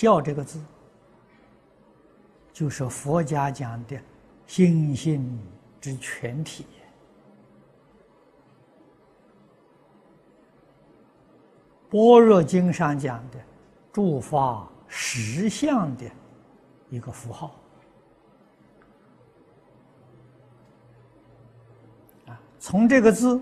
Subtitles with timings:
[0.00, 0.60] 孝这个字，
[2.52, 4.00] 就是佛家讲的
[4.46, 5.36] 心性
[5.80, 6.64] 之全体。
[11.90, 13.40] 般若经上讲的
[13.92, 16.08] 诸法实相的
[16.90, 17.56] 一个符号
[22.28, 23.40] 啊，从这个字，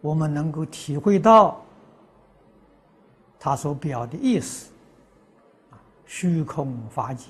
[0.00, 1.64] 我们能够体会到
[3.38, 4.72] 他所表的意思，
[6.06, 7.26] 虚空法界，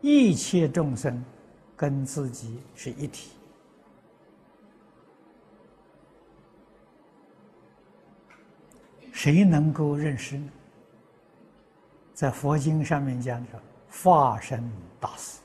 [0.00, 1.22] 一切众生
[1.76, 3.30] 跟自己是一体。
[9.12, 10.48] 谁能够认识呢？
[12.14, 14.62] 在佛经上面讲的化身
[14.98, 15.40] 大师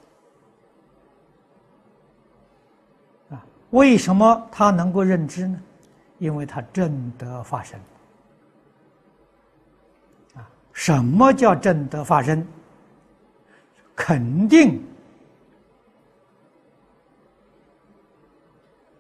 [3.29, 5.61] 啊，为什么他能够认知呢？
[6.19, 7.77] 因为他正得化身。
[10.75, 12.45] 什么叫正德化身？
[13.95, 14.83] 肯定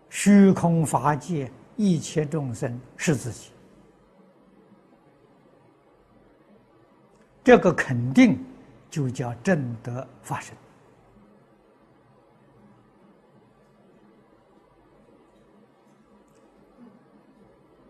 [0.09, 3.51] 虚空法界一切众生是自己。
[7.43, 8.41] 这个肯定
[8.89, 10.55] 就叫正德发生。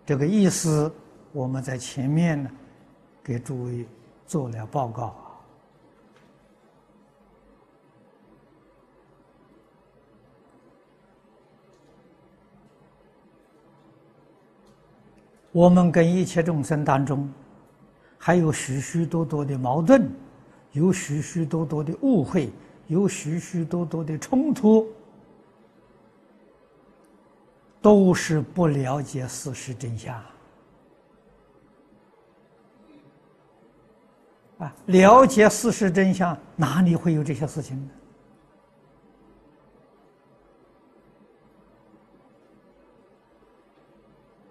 [0.07, 0.91] 这个意思，
[1.31, 2.49] 我们在前面呢，
[3.25, 3.85] 给诸位
[4.27, 5.21] 做了报告啊。
[15.51, 17.27] 我们跟一切众生当中。
[18.17, 20.09] 还有许许多多的矛盾，
[20.71, 22.51] 有许许多多的误会，
[22.87, 24.87] 有许许多多的冲突，
[27.83, 30.19] 都是不了解事实真相。
[34.65, 37.77] 啊，了解事实真相，哪里会有这些事情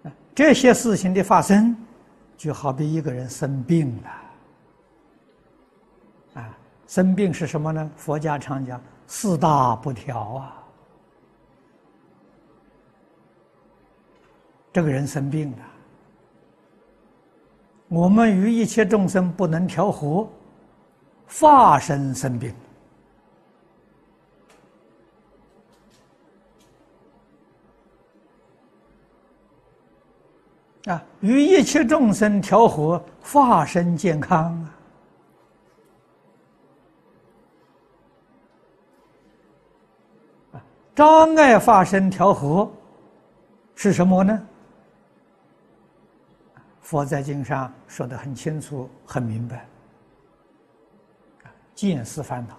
[0.03, 0.11] 呢？
[0.33, 1.75] 这些事情的发生。
[2.37, 4.09] 就好比一个人生病了，
[6.41, 7.89] 啊，生病是什么呢？
[7.95, 10.61] 佛家常讲四大不调啊。
[14.73, 15.57] 这个人生病了，
[17.87, 20.27] 我们与一切众生不能调和，
[21.27, 22.53] 化身生病。
[30.85, 34.53] 啊，与一切众生调和，化身健康
[40.53, 40.63] 啊！
[40.93, 42.71] 障碍化身调和
[43.73, 44.47] 是什么呢？
[46.85, 49.65] 佛在经上说的很清楚、很明白。
[51.73, 52.55] 见思烦恼、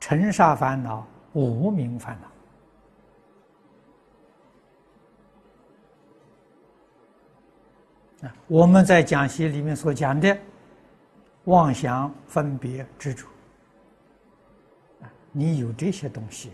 [0.00, 2.26] 尘沙烦恼、无明烦恼。
[8.26, 10.36] 啊我们在讲习里面所讲的
[11.44, 13.28] 妄想、分别、执着，
[15.30, 16.50] 你有这些东西，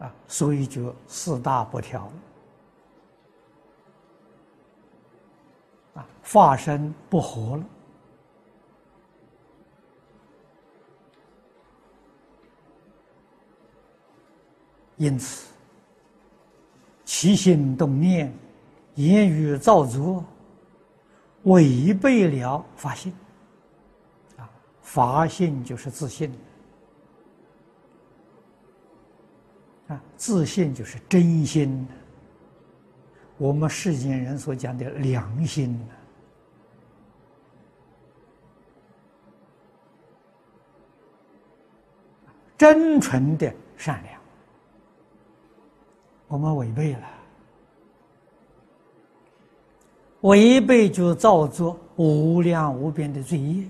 [0.00, 2.06] 啊，所以就四大不调
[5.94, 7.64] 了，啊，化身不活了，
[14.96, 15.48] 因此。
[17.04, 18.32] 起心动念、
[18.94, 20.24] 言语造作，
[21.42, 23.12] 违背了法性。
[24.38, 24.48] 啊，
[24.80, 26.32] 法性就是自信。
[29.90, 31.86] 啊，自信就是真心。
[33.36, 35.78] 我们世间人所讲的良心。
[42.56, 44.20] 真纯的善良。
[46.28, 47.08] 我们违背了，
[50.20, 53.64] 违背就造作无量无边的罪业，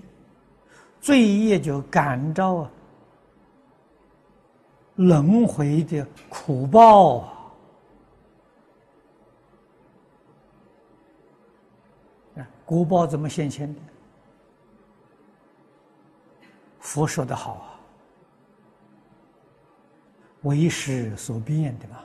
[1.00, 2.70] 罪业就感召啊
[5.00, 7.20] 轮回的苦报
[12.36, 12.46] 啊！
[12.66, 13.80] 果报怎么现前的？
[16.80, 17.80] 佛说的好啊，
[20.42, 21.96] 为时所变的嘛。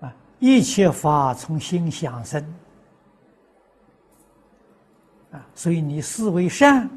[0.00, 2.54] 啊一切法从心想生，
[5.32, 6.90] 啊，所以你思维善，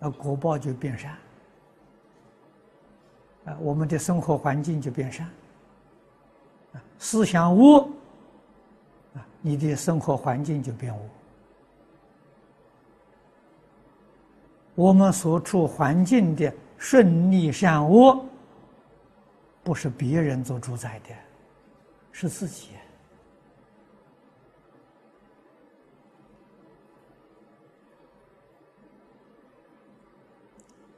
[0.00, 1.16] 那果报就变善，
[3.44, 5.26] 啊，我们的生活环境就变善，
[6.72, 7.88] 啊，思想恶，
[9.14, 11.00] 啊你的生活环境就变恶。
[14.74, 18.24] 我们所处环境的顺利善恶，
[19.62, 21.14] 不是别人做主宰的，
[22.10, 22.70] 是自己。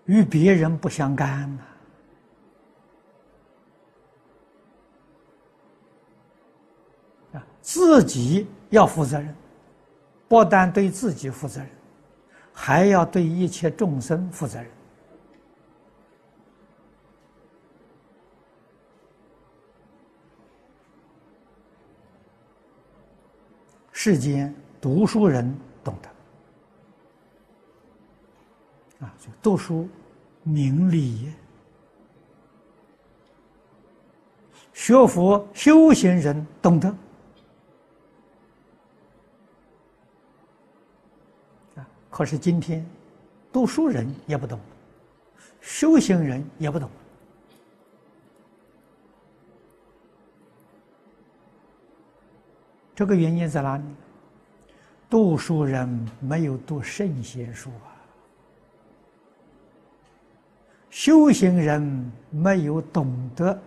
[0.06, 1.75] 与别人不相干呐，啊，
[7.32, 9.34] 啊自己要负责任，
[10.28, 11.68] 不但对自己负责任，
[12.52, 14.70] 还要对一切众生负责任。
[23.92, 25.52] 世间读书人
[25.82, 26.08] 懂得。
[29.04, 29.88] 啊，就读书
[30.42, 31.32] 明理，
[34.72, 36.88] 学佛修行人懂得
[41.74, 41.86] 啊。
[42.16, 42.82] 可是今天
[43.52, 44.58] 读书人也不懂，
[45.60, 46.88] 修行人也不懂，
[52.94, 53.84] 这个原因在哪里？
[55.10, 55.86] 读书人
[56.18, 57.92] 没有读圣贤书啊。
[60.88, 63.60] 修行人没有懂得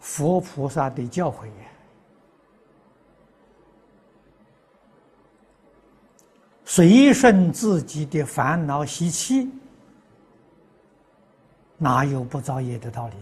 [0.00, 1.66] 佛菩萨的教诲呀，
[6.76, 9.48] 随顺自己的烦恼习气，
[11.78, 13.14] 哪有不造业的道理？